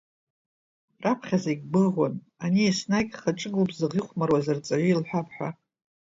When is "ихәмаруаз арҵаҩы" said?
3.99-4.89